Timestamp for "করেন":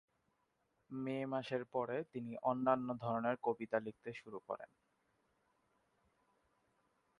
4.47-4.69